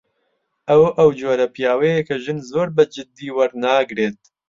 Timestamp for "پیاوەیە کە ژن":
1.55-2.37